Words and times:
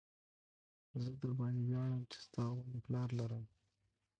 زه 1.01 1.09
درباندې 1.21 1.61
وياړم 1.67 2.01
چې 2.11 2.17
ستا 2.25 2.43
غوندې 2.53 2.79
پلار 2.85 3.09
لرم. 3.19 3.43